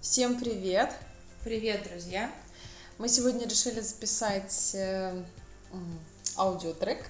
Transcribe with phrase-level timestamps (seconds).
[0.00, 0.94] Всем привет!
[1.44, 2.32] Привет, друзья!
[2.96, 5.22] Мы сегодня решили записать э,
[6.38, 7.04] аудиотрек.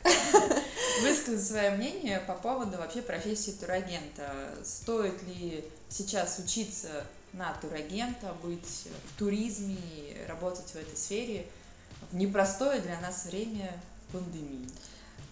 [1.03, 4.32] Высказать свое мнение по поводу вообще профессии турагента.
[4.64, 9.77] Стоит ли сейчас учиться на турагента, быть в туризме,
[10.27, 11.46] работать в этой сфере
[12.11, 13.70] в непростое для нас время
[14.11, 14.68] пандемии?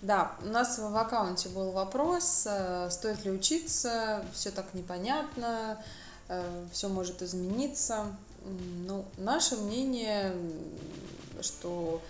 [0.01, 5.83] Да, у нас в аккаунте был вопрос, э, стоит ли учиться, все так непонятно,
[6.73, 8.07] все может измениться.
[8.87, 10.35] Ну, наше мнение,
[11.41, 12.01] что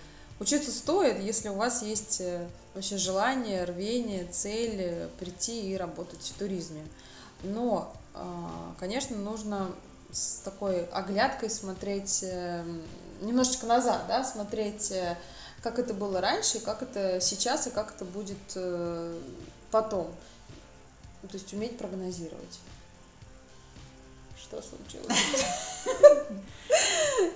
[0.40, 6.38] учиться стоит, если у вас есть э, вообще желание, рвение, цель прийти и работать в
[6.38, 6.82] туризме.
[7.42, 7.92] Но,
[8.80, 9.70] конечно, нужно
[10.10, 12.24] с такой оглядкой смотреть
[13.20, 14.92] немножечко назад, да, смотреть
[15.62, 19.20] как это было раньше, как это сейчас и как это будет э,
[19.70, 20.06] потом.
[21.22, 22.60] То есть уметь прогнозировать.
[24.48, 25.08] Что случилось?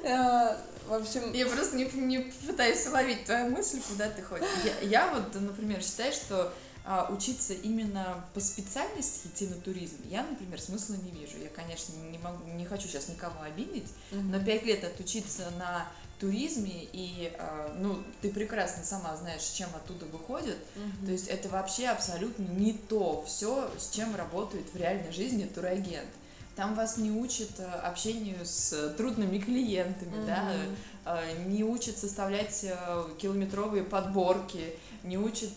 [0.04, 1.32] Э, в общем...
[1.32, 4.48] Я просто не, не пытаюсь уловить твою мысль, куда ты ходишь.
[4.64, 6.52] Я, я вот, например, считаю, что
[6.84, 11.38] а, учиться именно по специальности идти на туризм, я, например, смысла не вижу.
[11.38, 14.22] Я, конечно, не могу, не хочу сейчас никого обидеть, mm-hmm.
[14.22, 15.86] но пять лет отучиться на
[16.18, 21.06] туризме, и, а, ну, ты прекрасно сама знаешь, чем оттуда выходит, mm-hmm.
[21.06, 26.08] то есть это вообще абсолютно не то все, с чем работает в реальной жизни турагент.
[26.56, 30.26] Там вас не учат э, общению с трудными клиентами, mm-hmm.
[30.26, 35.50] да, э, не учат составлять э, километровые подборки, не учат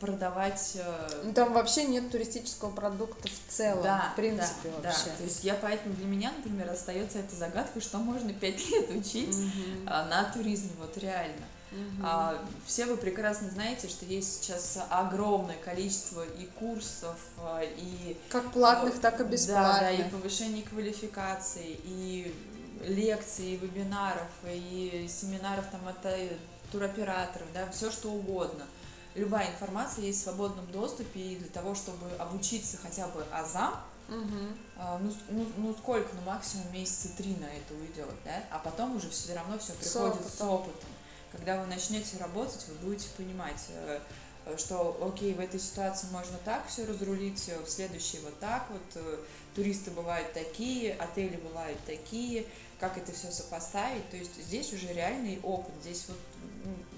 [0.00, 0.78] продавать.
[1.24, 5.06] Ну, там вообще нет туристического продукта в целом, да, в принципе да, вообще.
[5.10, 5.16] Да.
[5.18, 9.34] То есть я поэтому для меня, например, остается эта загадка, что можно пять лет учить
[9.34, 9.84] mm-hmm.
[9.84, 11.44] на туризме, вот реально.
[11.72, 12.02] Угу.
[12.04, 18.16] А, все вы прекрасно знаете, что есть сейчас огромное количество и курсов, а, и...
[18.28, 19.80] Как платных, так и бесплатных.
[19.80, 22.34] Да, да, и повышение квалификации, и
[22.82, 26.36] лекций, и вебинаров, и семинаров там от э,
[26.70, 28.66] туроператоров, да, все что угодно.
[29.14, 33.74] Любая информация есть в свободном доступе, и для того, чтобы обучиться хотя бы азам,
[34.08, 34.98] Угу.
[35.00, 39.08] Ну, ну, ну сколько, ну максимум месяца три на это уйдет, да, а потом уже
[39.08, 40.30] все равно все приходит с опытом.
[40.30, 40.88] С опытом
[41.32, 44.00] когда вы начнете работать, вы будете понимать, э,
[44.56, 49.18] что, окей, в этой ситуации можно так все разрулить, в следующей вот так вот, э,
[49.54, 52.46] туристы бывают такие, отели бывают такие,
[52.78, 56.18] как это все сопоставить, то есть здесь уже реальный опыт, здесь вот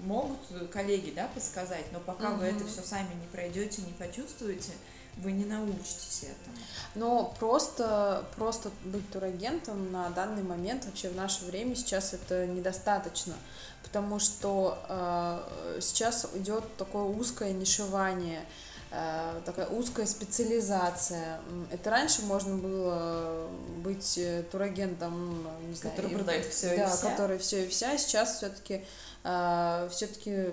[0.01, 0.39] могут
[0.71, 2.41] коллеги, да, подсказать, но пока угу.
[2.41, 4.71] вы это все сами не пройдете, не почувствуете,
[5.17, 6.57] вы не научитесь этому.
[6.95, 13.33] Но просто, просто быть турагентом на данный момент, вообще в наше время сейчас это недостаточно,
[13.83, 18.45] потому что э, сейчас идет такое узкое нишевание,
[18.91, 21.39] э, такая узкая специализация.
[21.71, 23.47] Это раньше можно было
[23.77, 24.19] быть
[24.51, 27.09] турагентом, не знаю, который продает все да, и вся.
[27.11, 27.97] который все и вся.
[27.97, 28.83] Сейчас все-таки
[29.23, 30.51] э, все-таки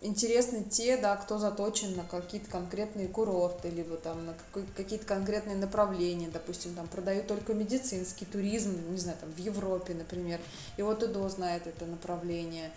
[0.00, 4.34] интересны те, да, кто заточен на какие-то конкретные курорты, либо там на
[4.74, 10.40] какие-то конкретные направления, допустим, там продают только медицинский туризм, не знаю, там в Европе, например,
[10.76, 12.70] и вот ИДО знает это направление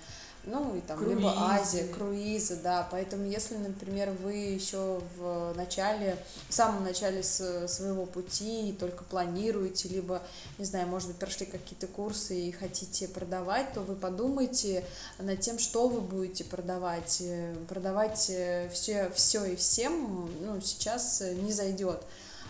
[0.46, 1.16] ну и там круизы.
[1.16, 2.88] либо Азия, круизы, да.
[2.92, 6.18] Поэтому если, например, вы еще в начале,
[6.48, 10.22] в самом начале своего пути и только планируете, либо,
[10.58, 14.86] не знаю, может быть, прошли какие-то курсы и хотите продавать, то вы подумайте
[15.18, 17.22] над тем, что вы будете продавать.
[17.68, 18.32] Продавать
[18.72, 22.04] все, все и всем, ну, сейчас не зайдет.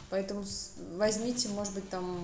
[0.09, 0.43] Поэтому
[0.95, 2.17] возьмите, может быть, там,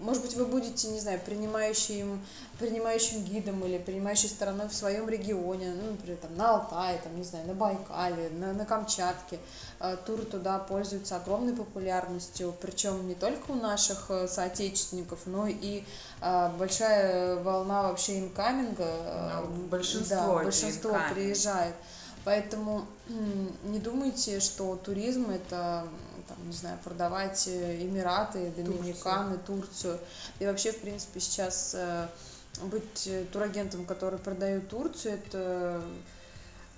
[0.00, 2.20] может быть, вы будете, не знаю, принимающим,
[2.58, 7.22] принимающим гидом или принимающей стороной в своем регионе, ну, например, там, на Алтае, там, не
[7.22, 9.38] знаю, на Байкале, на, на Камчатке.
[9.78, 15.84] А, туры туда пользуются огромной популярностью, причем не только у наших э, соотечественников, но и
[16.20, 19.44] а, большая волна вообще инкаминга.
[19.48, 21.74] Ну, большинство, да, большинство приезжает.
[22.24, 22.86] Поэтому
[23.64, 25.84] не думайте, что туризм это
[26.28, 29.96] там, не знаю, продавать э, Эмираты, Доминиканы, Турцию.
[29.96, 29.98] Турцию.
[30.38, 32.08] И вообще, в принципе, сейчас э,
[32.62, 35.82] быть э, турагентом, который продает Турцию, это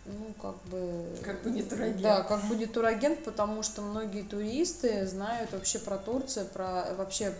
[0.06, 1.06] ну, как бы...
[1.22, 2.02] Как бы не турагент.
[2.02, 7.32] Да, как бы не турагент, потому что многие туристы знают вообще про Турцию, про вообще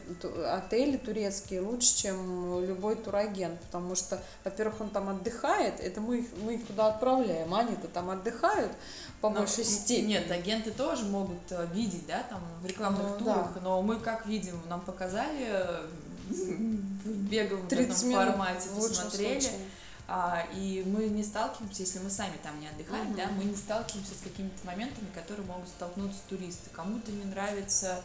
[0.46, 6.26] отели турецкие лучше, чем любой турагент, потому что, во-первых, он там отдыхает, это мы их,
[6.42, 8.72] мы их туда отправляем, они-то там отдыхают
[9.20, 10.12] по но, большей степени.
[10.12, 13.60] Нет, агенты тоже могут э, видеть, да, там в рекламных ну, турах, да.
[13.60, 15.86] но мы как видим, нам показали э,
[16.30, 19.40] в беговом формате, посмотрели.
[19.40, 19.58] Случае
[20.06, 23.16] а, и мы не сталкиваемся, если мы сами там не отдыхаем, uh-huh.
[23.16, 26.68] да, мы не сталкиваемся с какими-то моментами, которые могут столкнуться туристы.
[26.72, 28.02] Кому-то не нравится,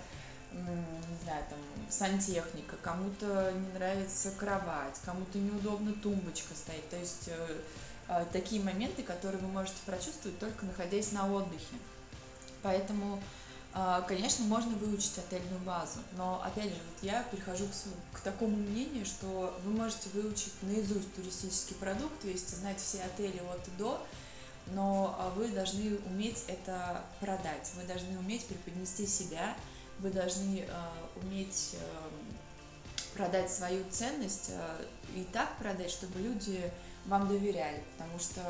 [0.54, 1.60] не знаю, там,
[1.90, 6.88] сантехника, кому-то не нравится кровать, кому-то неудобно тумбочка стоит.
[6.90, 7.62] То есть э,
[8.08, 11.76] э, такие моменты, которые вы можете прочувствовать только находясь на отдыхе.
[12.62, 13.22] Поэтому,
[14.08, 19.06] конечно, можно выучить отельную базу, но опять же, вот я прихожу к, к такому мнению,
[19.06, 24.04] что вы можете выучить наизусть туристический продукт, то есть знать все отели от и до,
[24.68, 29.56] но а, вы должны уметь это продать, вы должны уметь преподнести себя,
[30.00, 30.68] вы должны э,
[31.22, 32.10] уметь э,
[33.16, 34.86] продать свою ценность э,
[35.16, 36.72] и так продать, чтобы люди
[37.06, 38.42] вам доверяли, потому что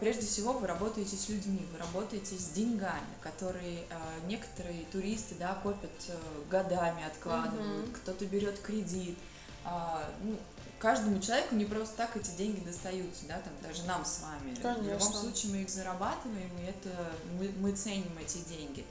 [0.00, 5.54] прежде всего вы работаете с людьми, вы работаете с деньгами, которые э, некоторые туристы да,
[5.62, 6.16] копят э,
[6.50, 7.96] годами, откладывают, mm-hmm.
[7.96, 9.18] кто-то берет кредит.
[9.64, 10.38] Э, ну,
[10.78, 14.54] каждому человеку не просто так эти деньги достаются, да, там даже нам с вами.
[14.54, 14.82] Конечно.
[14.82, 16.90] В любом случае мы их зарабатываем, и это
[17.38, 18.84] мы, мы ценим эти деньги.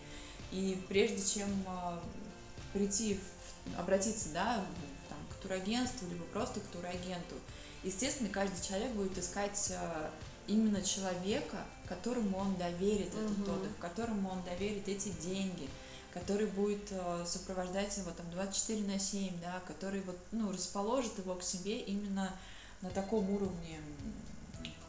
[0.52, 1.50] И прежде чем
[2.74, 4.64] прийти, в, обратиться, да,
[5.10, 7.36] там, к турагентству, либо просто к турагенту,
[7.84, 9.72] естественно, каждый человек будет искать
[10.48, 11.58] именно человека,
[11.88, 13.26] которому он доверит угу.
[13.26, 15.70] этот отдых, которому он доверит эти деньги,
[16.14, 21.36] который будет э, сопровождать его там 24 на 7, да, который вот, ну, расположит его
[21.36, 22.32] к себе именно
[22.82, 23.80] на таком уровне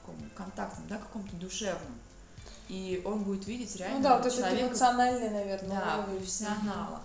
[0.06, 1.98] каком, контактном, да, каком-то душевном.
[2.68, 4.56] И он будет видеть реально ну, да, вот человека...
[4.56, 6.18] это эмоциональный, наверное, да, уровень.
[6.18, 7.02] профессионала.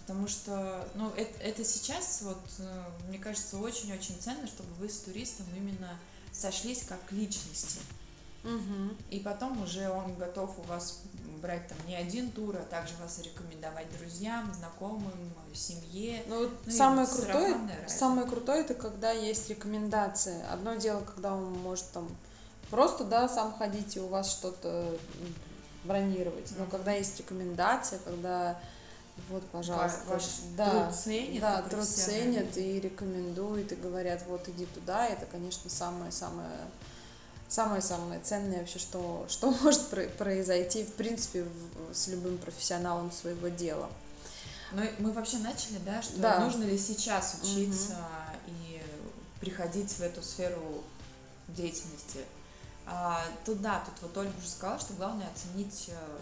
[0.00, 4.98] Потому что, ну, это, это сейчас, вот, э, мне кажется, очень-очень ценно, чтобы вы с
[4.98, 5.98] туристом именно
[6.40, 7.80] сошлись как личности.
[8.42, 8.96] Угу.
[9.10, 11.02] И потом уже он готов у вас
[11.42, 15.12] брать там не один тур, а также вас рекомендовать друзьям, знакомым,
[15.52, 16.22] семье.
[16.26, 17.56] Ну, вот ну самое крутое,
[17.86, 20.42] самое крутое это когда есть рекомендации.
[20.50, 22.08] Одно дело, когда он может там
[22.70, 24.96] просто, да, сам ходить и у вас что-то
[25.84, 26.52] бронировать.
[26.58, 28.58] Но когда есть рекомендация, когда
[29.28, 30.22] вот, пожалуйста, ваш
[30.56, 35.68] да, труд ценят, да, труд ценят и рекомендуют и говорят, вот иди туда, это, конечно,
[35.70, 36.48] самое-самое
[37.48, 41.46] самое-самое ценное вообще, что, что может произойти, в принципе,
[41.92, 43.90] с любым профессионалом своего дела.
[44.72, 46.44] Ну, мы вообще начали, да, что да.
[46.44, 48.54] нужно ли сейчас учиться угу.
[48.54, 48.80] и
[49.40, 50.84] приходить в эту сферу
[51.48, 52.20] деятельности.
[52.86, 56.18] А, тут да, тут вот Ольга уже сказала, что главное оценить э,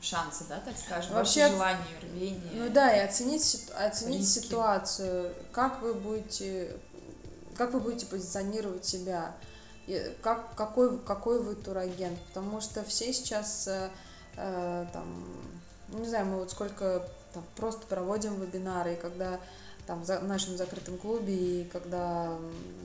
[0.00, 2.52] шансы, да, так скажем, Вообще, ваше желание, рвение.
[2.54, 4.44] Ну да, и оценить, оценить риски.
[4.44, 6.76] ситуацию, как вы будете,
[7.56, 9.34] как вы будете позиционировать себя
[10.20, 13.90] как, какой, какой вы турагент, потому что все сейчас, э,
[14.36, 15.24] э, там,
[15.88, 19.38] ну, не знаю, мы вот сколько там, просто проводим вебинары, и когда
[19.86, 22.36] там в нашем закрытом клубе, и когда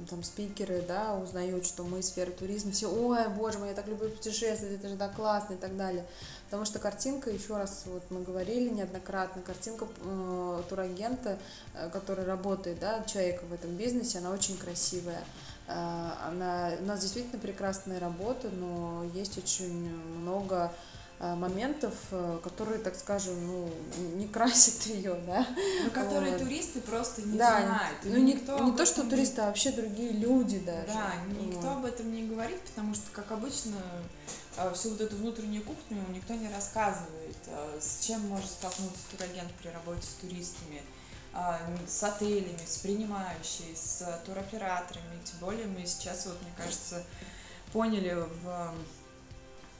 [0.09, 4.09] там спикеры, да, узнают, что мы сфера туризма, все, ой, боже мой, я так люблю
[4.09, 6.06] путешествовать, это же так классно и так далее.
[6.45, 11.39] Потому что картинка, еще раз, вот мы говорили неоднократно, картинка э, турагента,
[11.74, 15.24] э, который работает, да, человека в этом бизнесе, она очень красивая.
[15.68, 20.71] Э, она, у нас действительно прекрасная работа, но есть очень много
[21.35, 23.69] моментов, э, которые, так скажем, ну,
[24.15, 25.45] не красят ее, да.
[25.83, 26.41] Ну, которые вот.
[26.41, 27.97] туристы просто не да, знают.
[28.03, 29.09] Ну, никто не, то, что не...
[29.12, 30.88] туристы, а вообще другие люди даже.
[30.88, 31.77] Да, никто вот.
[31.77, 33.77] об этом не говорит, потому что, как обычно,
[34.73, 37.38] всю вот эту внутреннюю кухню никто не рассказывает,
[37.79, 40.81] с чем может столкнуться турагент при работе с туристами
[41.88, 45.21] с отелями, с принимающей, с туроператорами.
[45.23, 47.04] Тем более мы сейчас, вот, мне кажется,
[47.71, 48.73] поняли в,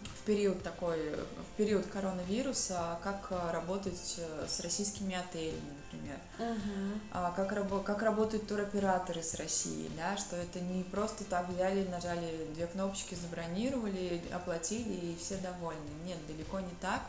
[0.03, 6.17] в период такой, в период коронавируса, как работать с российскими отелями, например.
[6.39, 7.36] Uh-huh.
[7.36, 12.67] Как, как работают туроператоры с Россией, да, что это не просто так взяли, нажали две
[12.67, 15.79] кнопочки, забронировали, оплатили и все довольны.
[16.05, 17.01] Нет, далеко не так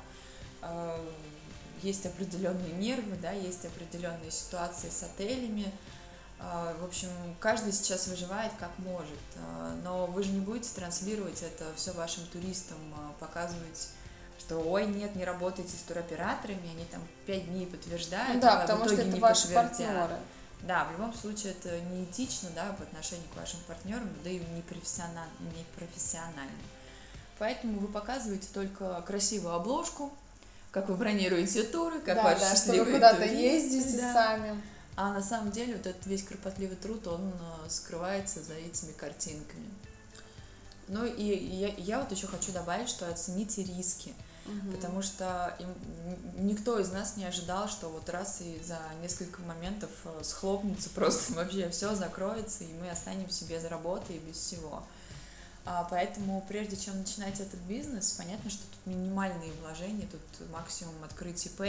[0.62, 0.98] а,
[1.82, 5.70] есть определенные нервы, да, есть определенные ситуации с отелями.
[6.92, 7.08] В общем,
[7.40, 12.26] каждый сейчас выживает как может, а, но вы же не будете транслировать это все вашим
[12.26, 13.88] туристам, а, показывать
[14.38, 18.84] что ой, нет, не работайте с туроператорами, они там пять дней подтверждают, да, а потому
[18.84, 20.16] в итоге что это не ваши партнеры.
[20.64, 24.60] Да, в любом случае это неэтично, да, по отношению к вашим партнерам, да и не
[24.60, 25.32] профессионально.
[25.40, 26.52] Не профессионально.
[27.38, 30.12] Поэтому вы показываете только красивую обложку,
[30.70, 34.12] как вы бронируете туры, как да, ваши да, что вы куда-то ездите да.
[34.12, 34.62] сами.
[34.94, 39.70] А на самом деле вот этот весь кропотливый труд, он э, скрывается за этими картинками.
[40.88, 44.14] Ну и я, я вот еще хочу добавить, что оцените риски.
[44.44, 44.72] Угу.
[44.72, 45.68] Потому что им,
[46.46, 51.32] никто из нас не ожидал, что вот раз и за несколько моментов э, схлопнется просто
[51.34, 54.82] вообще все закроется, и мы останемся без работы и без всего.
[55.64, 61.46] А, поэтому прежде чем начинать этот бизнес, понятно, что тут минимальные вложения, тут максимум открыть
[61.46, 61.62] ИП,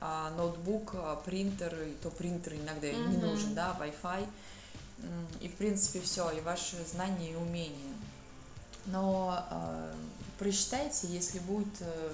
[0.00, 3.08] а, ноутбук, а, принтер, то принтер иногда mm-hmm.
[3.08, 4.26] не нужен, да, Wi-Fi,
[5.40, 7.94] и, в принципе, все, и ваши знания и умения.
[8.86, 9.94] Но э,
[10.38, 12.12] просчитайте, если будет, э,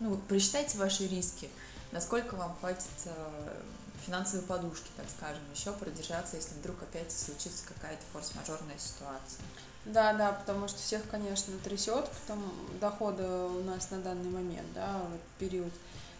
[0.00, 1.50] ну, просчитайте ваши риски,
[1.92, 3.62] насколько вам хватит э,
[4.06, 9.44] финансовой подушки, так скажем, еще продержаться, если вдруг опять случится какая-то форс-мажорная ситуация.
[9.84, 15.00] Да, да, потому что всех, конечно, трясет, потом дохода у нас на данный момент, да,
[15.10, 15.72] вот период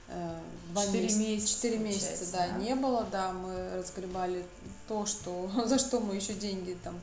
[0.09, 0.41] э,
[0.75, 1.55] Четыре месяца.
[1.55, 4.45] Четыре месяца, да, да, не было, да, мы разгребали
[4.89, 7.01] то, что, за что мы еще деньги там,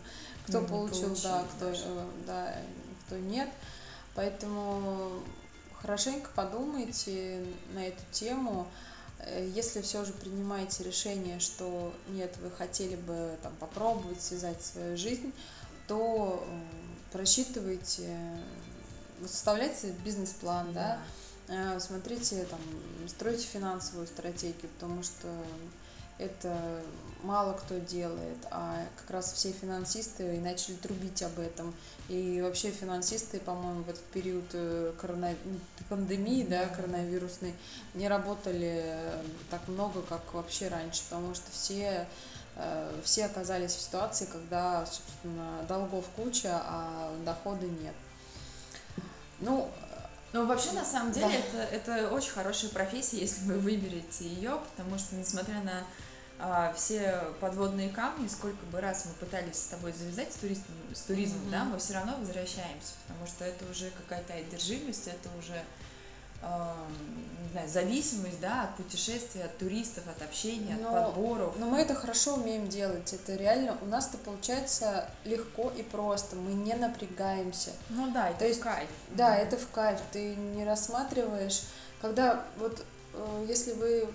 [0.48, 2.56] кто не получил, получили, да, кто, э, да,
[3.06, 3.50] кто нет.
[4.16, 5.12] Поэтому
[5.82, 8.68] хорошенько подумайте на эту тему.
[9.20, 14.98] Э, если все же принимаете решение, что нет, вы хотели бы там попробовать связать свою
[14.98, 15.34] жизнь,
[15.88, 16.46] то
[17.12, 18.18] просчитывайте,
[19.22, 21.00] составляйте бизнес-план, да, да?
[21.48, 22.60] Э, смотрите, там,
[23.08, 25.28] стройте финансовую стратегию, потому что
[26.20, 26.82] это
[27.24, 31.74] мало кто делает, а как раз все финансисты и начали трубить об этом.
[32.10, 35.36] И вообще финансисты, по-моему, в этот период э, корона...
[35.90, 37.54] пандемии, да, коронавирусной,
[37.94, 38.96] не работали
[39.50, 42.08] так много, как вообще раньше, потому что все
[42.56, 47.96] Э, все оказались в ситуации, когда, собственно, долгов куча, а дохода нет.
[49.40, 49.70] Ну,
[50.34, 51.64] ну, вообще, на самом деле, да.
[51.64, 55.84] это, это очень хорошая профессия, если вы выберете ее, потому что, несмотря на
[56.40, 60.64] а, все подводные камни, сколько бы раз мы пытались с тобой завязать с, турист,
[60.94, 61.52] с туризмом, mm-hmm.
[61.52, 65.64] да, мы все равно возвращаемся, потому что это уже какая-то одержимость, это уже
[66.44, 71.56] не знаю, зависимость да, от путешествий, от туристов, от общения, но, от подборов.
[71.58, 73.14] Но мы это хорошо умеем делать.
[73.14, 76.36] Это реально у нас это получается легко и просто.
[76.36, 77.72] Мы не напрягаемся.
[77.90, 78.90] Ну да, это То есть, в кайф.
[79.10, 80.00] Да, это в кайф.
[80.12, 81.62] Ты не рассматриваешь,
[82.02, 82.84] когда вот
[83.14, 84.08] э, если вы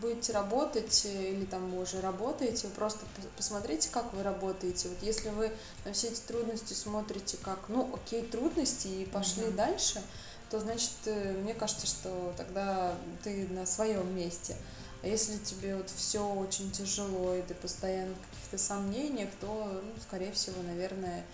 [0.00, 3.04] будете работать э, или там вы уже работаете, вы просто
[3.36, 4.88] посмотрите, как вы работаете.
[4.88, 5.52] Вот если вы
[5.84, 9.54] на все эти трудности смотрите как, ну, окей, трудности и пошли mm-hmm.
[9.54, 10.02] дальше,
[10.50, 14.56] то значит, э, мне кажется, что тогда ты на своем месте.
[15.02, 19.92] А если тебе вот все очень тяжело, и ты постоянно в каких-то сомнениях, то, ну,
[20.00, 21.24] скорее всего, наверное,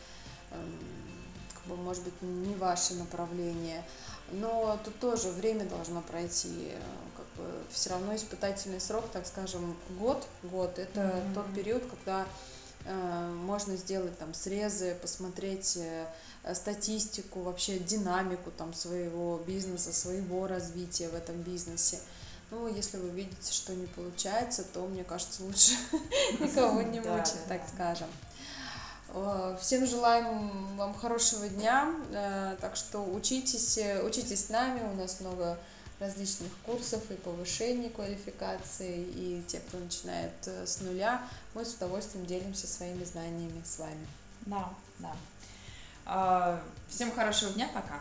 [0.50, 0.78] эм,
[1.54, 3.84] как бы, может быть, не ваше направление.
[4.30, 6.80] Но тут тоже время должно пройти, э,
[7.16, 11.34] как бы все равно испытательный срок, так скажем, год, год, это mm-hmm.
[11.34, 12.26] тот период, когда
[12.86, 16.06] э, можно сделать там срезы, посмотреть э, Э,
[16.54, 22.00] статистику, вообще динамику там своего бизнеса, своего развития в этом бизнесе.
[22.50, 25.72] Ну, если вы видите, что не получается, то, мне кажется, лучше
[26.40, 28.08] никого не мучить, так скажем.
[29.14, 35.20] Э, всем желаем вам хорошего дня, э, так что учитесь, учитесь с нами, у нас
[35.20, 35.58] много
[35.98, 41.22] различных курсов и повышения квалификации, и те, кто начинает с нуля,
[41.54, 44.06] мы с удовольствием делимся своими знаниями с вами.
[44.46, 44.68] Да,
[44.98, 45.16] да.
[46.04, 48.00] А, всем хорошего дня, пока.